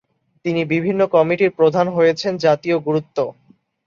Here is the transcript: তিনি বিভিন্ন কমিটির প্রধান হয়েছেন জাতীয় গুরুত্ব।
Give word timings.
তিনি 0.45 0.61
বিভিন্ন 0.73 1.01
কমিটির 1.15 1.51
প্রধান 1.51 1.85
হয়েছেন 1.89 2.33
জাতীয় 2.45 2.77
গুরুত্ব। 2.79 3.17